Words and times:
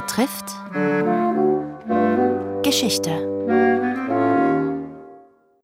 betrifft 0.00 0.54
Geschichte. 2.62 3.10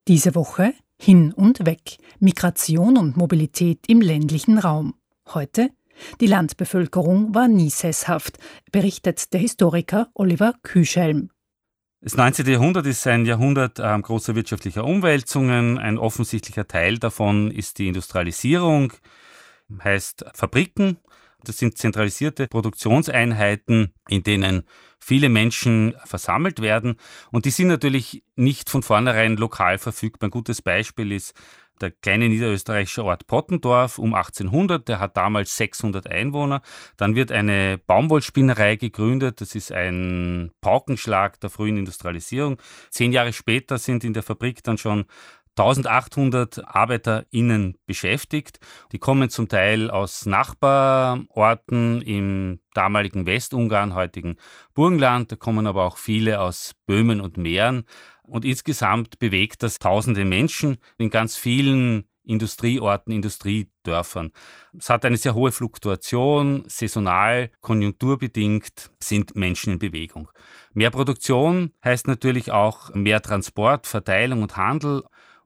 Diese 0.09 0.35
Woche 0.35 0.75
hin 0.99 1.33
und 1.33 1.65
weg, 1.65 1.99
Migration 2.19 2.99
und 2.99 3.17
Mobilität 3.17 3.79
im 3.87 4.01
ländlichen 4.01 4.59
Raum. 4.59 4.95
Heute 5.33 5.71
die 6.21 6.27
Landbevölkerung 6.27 7.33
war 7.37 7.47
nie 7.47 7.71
sesshaft, 7.71 8.39
berichtet 8.73 9.33
der 9.33 9.39
Historiker 9.39 10.09
Oliver 10.15 10.55
Küschelm. 10.65 11.31
Das 12.01 12.17
19. 12.17 12.47
Jahrhundert 12.47 12.87
ist 12.87 13.07
ein 13.07 13.27
Jahrhundert 13.27 13.79
äh, 13.79 14.01
großer 14.01 14.35
wirtschaftlicher 14.35 14.85
Umwälzungen. 14.85 15.79
Ein 15.79 15.97
offensichtlicher 15.97 16.67
Teil 16.67 16.99
davon 16.99 17.53
ist 17.53 17.79
die 17.79 17.87
Industrialisierung, 17.87 18.93
heißt 19.85 20.25
Fabriken. 20.35 20.99
Das 21.45 21.59
sind 21.59 21.79
zentralisierte 21.79 22.49
Produktionseinheiten, 22.49 23.95
in 24.09 24.23
denen 24.23 24.65
viele 24.99 25.29
Menschen 25.29 25.95
versammelt 26.05 26.63
werden. 26.63 26.97
Und 27.31 27.45
die 27.45 27.51
sind 27.51 27.69
natürlich 27.69 28.23
nicht 28.37 28.71
von 28.71 28.83
vornherein 28.83 29.37
lokal 29.37 29.79
verfügbar. 29.79 30.29
Ein 30.29 30.33
gutes 30.33 30.63
Beispiel 30.63 31.13
ist 31.13 31.35
der 31.81 31.91
kleine 31.91 32.29
niederösterreichische 32.29 33.05
Ort 33.05 33.27
Pottendorf 33.27 33.99
um 33.99 34.15
1800, 34.15 34.89
der 34.89 35.01
hat 35.01 35.17
damals 35.17 35.57
600 35.57 36.07
Einwohner. 36.09 36.63
Dann 36.97 37.15
wird 37.15 37.33
eine 37.33 37.79
Baumwollspinnerei 37.79 38.77
gegründet. 38.77 39.41
Das 39.41 39.55
ist 39.55 39.73
ein 39.73 40.53
Paukenschlag 40.61 41.41
der 41.41 41.51
frühen 41.51 41.77
Industrialisierung. 41.77 42.59
Zehn 42.91 43.13
Jahre 43.13 43.33
später 43.33 43.79
sind 43.79 44.05
in 44.05 44.15
der 44.15 44.23
Fabrik 44.23 44.63
dann 44.63 44.79
schon 44.79 45.07
1800 45.57 46.67
ArbeiterInnen 46.67 47.77
beschäftigt. 47.87 48.59
Die 48.93 48.99
kommen 48.99 49.31
zum 49.31 49.49
Teil 49.49 49.91
aus 49.91 50.27
Nachbarorten 50.27 52.03
im 52.03 52.61
damaligen 52.75 53.27
Westungarn, 53.27 53.95
heutigen 53.95 54.37
Burgenland. 54.75 55.31
Da 55.31 55.37
kommen 55.37 55.67
aber 55.67 55.85
auch 55.85 55.97
viele 55.97 56.41
aus 56.41 56.75
Böhmen 56.87 57.21
und 57.21 57.37
Mähren. 57.37 57.85
Und 58.23 58.45
insgesamt 58.45 59.19
bewegt 59.19 59.63
das 59.63 59.79
tausende 59.79 60.25
Menschen 60.25 60.79
in 60.99 61.11
ganz 61.11 61.37
vielen 61.37 62.05
Industrieorten, 62.25 63.13
Industriedörfern. 63.13 64.33
Es 64.77 64.89
hat 64.89 65.05
eine 65.05 65.19
sehr 65.19 65.35
hohe 65.35 65.53
Fluktuation, 65.53 66.65
saisonal, 66.67 67.51
konjunkturbedingt 67.61 68.91
sind 68.99 69.37
Menschen 69.37 69.75
in 69.75 69.79
Bewegung. 69.79 70.31
Mehr 70.73 70.91
Produktion 70.91 71.73
heißt 71.85 72.07
natürlich 72.07 72.51
auch 72.51 72.93
mehr 72.95 73.21
Transport, 73.21 73.87
Verteilung 73.87 74.43
und 74.43 74.57
Handel. 74.57 75.05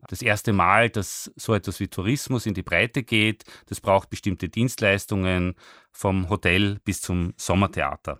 Das 0.08 0.22
erste 0.22 0.54
Mal, 0.54 0.88
dass 0.88 1.30
so 1.36 1.54
etwas 1.54 1.80
wie 1.80 1.88
Tourismus 1.88 2.46
in 2.46 2.54
die 2.54 2.62
Breite 2.62 3.02
geht, 3.02 3.44
das 3.66 3.80
braucht 3.80 4.08
bestimmte 4.08 4.48
Dienstleistungen 4.48 5.54
vom 5.92 6.30
Hotel 6.30 6.78
bis 6.82 7.02
zum 7.02 7.34
Sommertheater. 7.36 8.18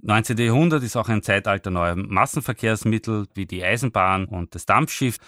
19. 0.00 0.38
Jahrhundert 0.38 0.84
ist 0.84 0.96
auch 0.96 1.08
ein 1.08 1.22
Zeitalter 1.22 1.70
neuer 1.70 1.96
Massenverkehrsmittel 1.96 3.26
wie 3.34 3.46
die 3.46 3.64
Eisenbahn 3.64 4.26
und 4.26 4.54
das 4.54 4.64
Dampfschiff. 4.64 5.18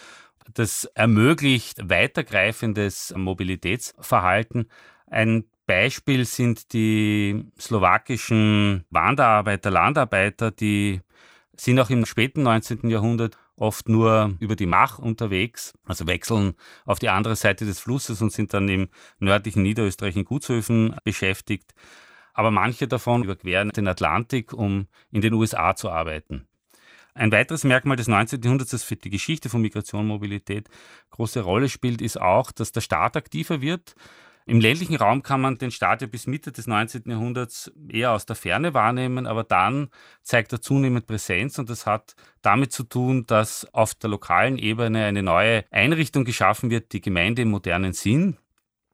Das 0.52 0.84
ermöglicht 0.94 1.88
weitergreifendes 1.88 3.12
Mobilitätsverhalten. 3.16 4.70
Ein 5.08 5.44
Beispiel 5.66 6.24
sind 6.24 6.72
die 6.72 7.46
slowakischen 7.58 8.84
Wanderarbeiter, 8.90 9.70
Landarbeiter, 9.70 10.52
die 10.52 11.00
sind 11.56 11.80
auch 11.80 11.90
im 11.90 12.04
späten 12.06 12.42
19. 12.42 12.90
Jahrhundert 12.90 13.38
oft 13.56 13.88
nur 13.88 14.36
über 14.40 14.56
die 14.56 14.66
Mach 14.66 14.98
unterwegs, 14.98 15.72
also 15.84 16.06
wechseln 16.06 16.54
auf 16.84 16.98
die 16.98 17.08
andere 17.08 17.36
Seite 17.36 17.64
des 17.64 17.80
Flusses 17.80 18.20
und 18.20 18.32
sind 18.32 18.52
dann 18.52 18.68
im 18.68 18.88
nördlichen 19.18 19.62
Niederösterreich 19.62 20.16
in 20.16 20.24
Gutshöfen 20.24 20.96
beschäftigt 21.04 21.74
aber 22.34 22.50
manche 22.50 22.86
davon 22.86 23.24
überqueren 23.24 23.70
den 23.70 23.88
Atlantik, 23.88 24.52
um 24.52 24.88
in 25.10 25.22
den 25.22 25.32
USA 25.32 25.74
zu 25.74 25.88
arbeiten. 25.88 26.46
Ein 27.14 27.30
weiteres 27.30 27.62
Merkmal 27.62 27.96
des 27.96 28.08
19. 28.08 28.42
Jahrhunderts, 28.42 28.72
das 28.72 28.82
für 28.82 28.96
die 28.96 29.08
Geschichte 29.08 29.48
von 29.48 29.62
Migration 29.62 30.00
und 30.00 30.08
Mobilität 30.08 30.68
große 31.10 31.40
Rolle 31.40 31.68
spielt, 31.68 32.02
ist 32.02 32.20
auch, 32.20 32.50
dass 32.50 32.72
der 32.72 32.80
Staat 32.80 33.16
aktiver 33.16 33.60
wird. 33.60 33.94
Im 34.46 34.60
ländlichen 34.60 34.96
Raum 34.96 35.22
kann 35.22 35.40
man 35.40 35.56
den 35.56 35.70
ja 35.70 35.94
bis 36.06 36.26
Mitte 36.26 36.52
des 36.52 36.66
19. 36.66 37.04
Jahrhunderts 37.06 37.72
eher 37.88 38.12
aus 38.12 38.26
der 38.26 38.36
Ferne 38.36 38.74
wahrnehmen, 38.74 39.26
aber 39.26 39.42
dann 39.42 39.88
zeigt 40.22 40.52
er 40.52 40.60
zunehmend 40.60 41.06
Präsenz 41.06 41.58
und 41.58 41.70
das 41.70 41.86
hat 41.86 42.14
damit 42.42 42.70
zu 42.70 42.84
tun, 42.84 43.24
dass 43.26 43.66
auf 43.72 43.94
der 43.94 44.10
lokalen 44.10 44.58
Ebene 44.58 45.06
eine 45.06 45.22
neue 45.22 45.64
Einrichtung 45.70 46.24
geschaffen 46.24 46.70
wird, 46.70 46.92
die 46.92 47.00
Gemeinde 47.00 47.42
im 47.42 47.50
modernen 47.50 47.94
Sinn. 47.94 48.36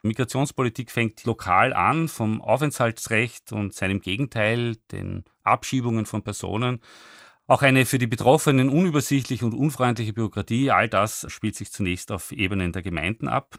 Migrationspolitik 0.03 0.93
fängt 0.93 1.25
lokal 1.25 1.73
an, 1.73 2.07
vom 2.07 2.41
Aufenthaltsrecht 2.41 3.51
und 3.51 3.75
seinem 3.75 4.01
Gegenteil, 4.01 4.77
den 4.93 5.25
Abschiebungen 5.43 6.07
von 6.07 6.23
Personen. 6.23 6.81
Auch 7.49 7.63
eine 7.63 7.87
für 7.87 7.99
die 7.99 8.07
Betroffenen 8.07 8.69
unübersichtliche 8.69 9.45
und 9.45 9.55
unfreundliche 9.55 10.13
Bürokratie, 10.13 10.71
all 10.71 10.89
das 10.89 11.27
spielt 11.29 11.57
sich 11.57 11.73
zunächst 11.73 12.13
auf 12.13 12.31
Ebenen 12.31 12.73
der 12.73 12.83
Gemeinden 12.83 13.27
ab. 13.27 13.59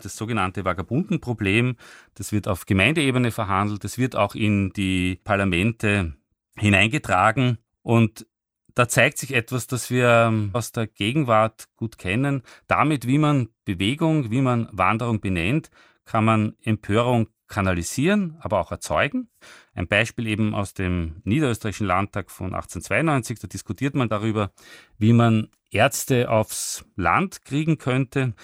Das 0.00 0.16
sogenannte 0.16 0.64
Vagabundenproblem, 0.64 1.76
das 2.14 2.32
wird 2.32 2.46
auf 2.46 2.66
Gemeindeebene 2.66 3.30
verhandelt, 3.30 3.82
das 3.82 3.98
wird 3.98 4.14
auch 4.14 4.34
in 4.34 4.72
die 4.72 5.20
Parlamente 5.24 6.14
hineingetragen. 6.56 7.58
Und 7.82 8.26
da 8.74 8.88
zeigt 8.88 9.18
sich 9.18 9.34
etwas, 9.34 9.66
das 9.66 9.90
wir 9.90 10.08
ähm, 10.28 10.50
aus 10.52 10.70
der 10.70 10.86
Gegenwart 10.86 11.68
gut 11.74 11.98
kennen. 11.98 12.42
Damit, 12.68 13.08
wie 13.08 13.18
man 13.18 13.48
Bewegung, 13.64 14.30
wie 14.30 14.40
man 14.40 14.68
Wanderung 14.70 15.20
benennt, 15.20 15.70
kann 16.04 16.24
man 16.24 16.54
Empörung 16.62 17.28
kanalisieren, 17.48 18.36
aber 18.40 18.60
auch 18.60 18.70
erzeugen. 18.70 19.28
Ein 19.74 19.88
Beispiel 19.88 20.28
eben 20.28 20.54
aus 20.54 20.74
dem 20.74 21.22
Niederösterreichischen 21.24 21.86
Landtag 21.86 22.30
von 22.30 22.54
1892, 22.54 23.40
da 23.40 23.48
diskutiert 23.48 23.94
man 23.94 24.08
darüber, 24.08 24.52
wie 24.98 25.12
man 25.12 25.48
Ärzte 25.70 26.30
aufs 26.30 26.84
Land 26.94 27.44
kriegen 27.44 27.78
könnte. 27.78 28.34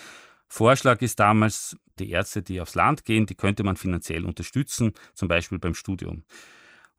Vorschlag 0.49 1.03
ist 1.03 1.19
damals, 1.21 1.77
die 1.99 2.11
Ärzte, 2.11 2.43
die 2.43 2.61
aufs 2.61 2.75
Land 2.75 3.05
gehen, 3.05 3.27
die 3.27 3.35
könnte 3.35 3.65
man 3.65 3.77
finanziell 3.77 4.25
unterstützen, 4.25 4.93
zum 5.15 5.29
Beispiel 5.29 5.59
beim 5.59 5.75
Studium. 5.75 6.25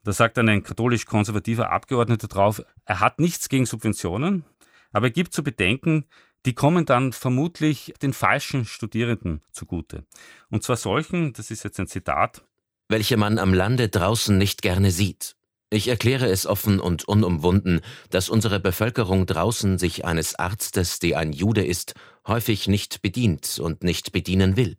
Da 0.04 0.14
sagt 0.14 0.38
dann 0.38 0.50
ein 0.50 0.64
katholisch-konservativer 0.64 1.72
Abgeordneter 1.72 2.28
drauf, 2.28 2.62
er 2.86 3.00
hat 3.00 3.20
nichts 3.20 3.50
gegen 3.50 3.66
Subventionen, 3.66 4.46
aber 4.92 5.08
er 5.08 5.12
gibt 5.12 5.34
zu 5.34 5.44
bedenken, 5.44 6.06
die 6.46 6.54
kommen 6.54 6.86
dann 6.86 7.12
vermutlich 7.12 7.94
den 8.02 8.14
falschen 8.14 8.66
Studierenden 8.66 9.42
zugute. 9.52 10.06
Und 10.50 10.64
zwar 10.64 10.78
solchen, 10.78 11.34
das 11.34 11.50
ist 11.50 11.64
jetzt 11.64 11.80
ein 11.80 11.88
Zitat, 11.88 12.44
welche 12.88 13.18
man 13.18 13.40
am 13.40 13.54
Lande 13.54 13.90
draußen 13.90 14.38
nicht 14.38 14.62
gerne 14.62 14.92
sieht. 14.92 15.36
Ich 15.76 15.90
erkläre 15.90 16.28
es 16.28 16.46
offen 16.46 16.80
und 16.80 17.04
unumwunden, 17.04 17.82
dass 18.10 18.30
unsere 18.30 18.62
Bevölkerung 18.62 19.26
draußen 19.26 19.78
sich 19.78 20.06
eines 20.06 20.34
Arztes, 20.36 21.00
der 21.00 21.20
ein 21.20 21.34
Jude 21.34 21.66
ist, 21.66 21.96
häufig 22.26 22.70
nicht 22.70 23.02
bedient 23.02 23.60
und 23.60 23.84
nicht 23.84 24.14
bedienen 24.14 24.56
will. 24.56 24.78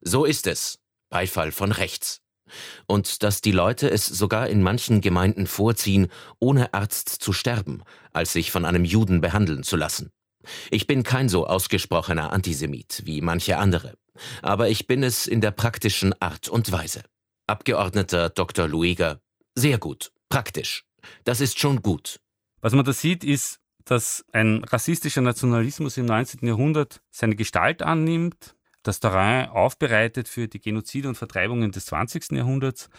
So 0.00 0.24
ist 0.24 0.46
es. 0.46 0.78
Beifall 1.10 1.50
von 1.50 1.72
rechts 1.72 2.20
und 2.86 3.24
dass 3.24 3.40
die 3.40 3.50
Leute 3.50 3.90
es 3.90 4.06
sogar 4.06 4.48
in 4.48 4.62
manchen 4.62 5.00
Gemeinden 5.00 5.48
vorziehen, 5.48 6.06
ohne 6.38 6.72
Arzt 6.72 7.08
zu 7.08 7.32
sterben, 7.32 7.82
als 8.12 8.32
sich 8.32 8.52
von 8.52 8.64
einem 8.64 8.84
Juden 8.84 9.20
behandeln 9.20 9.64
zu 9.64 9.76
lassen. 9.76 10.12
Ich 10.70 10.86
bin 10.86 11.02
kein 11.02 11.28
so 11.28 11.48
ausgesprochener 11.48 12.32
Antisemit 12.32 13.02
wie 13.04 13.22
manche 13.22 13.58
andere, 13.58 13.94
aber 14.40 14.68
ich 14.68 14.86
bin 14.86 15.02
es 15.02 15.26
in 15.26 15.40
der 15.40 15.50
praktischen 15.50 16.14
Art 16.22 16.48
und 16.48 16.70
Weise. 16.70 17.02
Abgeordneter 17.48 18.30
Dr. 18.30 18.68
Lueger, 18.68 19.20
sehr 19.56 19.78
gut, 19.78 20.12
praktisch. 20.28 20.84
Das 21.24 21.40
ist 21.40 21.58
schon 21.58 21.82
gut. 21.82 22.20
Was 22.60 22.72
man 22.72 22.84
da 22.84 22.92
sieht, 22.92 23.24
ist, 23.24 23.60
dass 23.84 24.24
ein 24.32 24.64
rassistischer 24.64 25.22
Nationalismus 25.22 25.96
im 25.96 26.06
19. 26.06 26.46
Jahrhundert 26.46 27.00
seine 27.10 27.36
Gestalt 27.36 27.82
annimmt, 27.82 28.54
das 28.82 29.00
Terrain 29.00 29.48
aufbereitet 29.48 30.28
für 30.28 30.48
die 30.48 30.60
Genozide 30.60 31.08
und 31.08 31.14
Vertreibungen 31.14 31.72
des 31.72 31.86
20. 31.86 32.32
Jahrhunderts. 32.32 32.90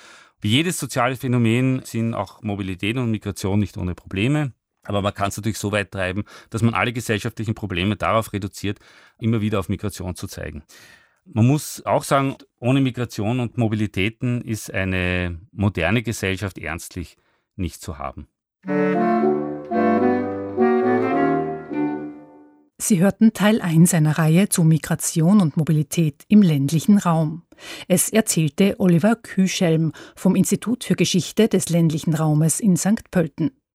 Wie 0.42 0.50
jedes 0.50 0.77
soziale 0.77 1.15
Phänomen 1.15 1.83
sind 1.83 2.13
auch 2.13 2.42
Mobilität 2.42 2.98
und 2.98 3.12
Migration 3.12 3.59
nicht 3.59 3.77
ohne 3.77 3.95
Probleme. 3.95 4.54
Aber 4.83 5.01
man 5.01 5.13
kann 5.13 5.30
es 5.30 5.38
natürlich 5.38 5.57
so 5.57 5.71
weit 5.71 5.92
treiben, 5.92 6.24
dass 6.50 6.62
man 6.62 6.74
alle 6.74 6.94
gesellschaftlichen 6.94 7.54
Probleme 7.54 7.95
darauf 7.95 8.33
reduziert, 8.33 8.80
immer 9.19 9.42
wieder 9.42 9.59
auf 9.59 9.69
Migration 9.69 10.15
zu 10.15 10.27
zeigen. 10.27 10.63
Man 11.31 11.46
muss 11.46 11.86
auch 11.86 12.04
sagen, 12.04 12.36
ohne 12.60 12.81
Migration 12.81 13.40
und 13.40 13.58
Mobilitäten 13.58 14.42
ist 14.42 14.74
eine 14.74 15.40
moderne 15.52 16.02
Gesellschaft 16.02 16.58
ernstlich 16.58 17.18
nicht 17.56 17.81
zu 17.81 18.00
haben. 18.00 18.28
Sie 22.81 23.00
hörten 23.00 23.34
Teil 23.34 23.62
1 23.62 23.94
einer 23.94 24.18
Reihe 24.18 24.50
zu 24.50 24.64
Migration 24.64 25.42
und 25.42 25.58
Mobilität 25.58 26.24
im 26.30 26.42
ländlichen 26.42 26.98
Raum. 26.98 27.44
Es 27.88 28.10
erzählte 28.10 28.80
Oliver 28.80 29.16
Küschelm 29.16 29.92
vom 30.16 30.36
Institut 30.36 30.84
für 30.84 30.96
Geschichte 30.96 31.48
des 31.48 31.70
ländlichen 31.70 32.16
Raumes 32.16 32.60
in 32.60 32.76
St. 32.76 33.12
Pölten. 33.12 33.52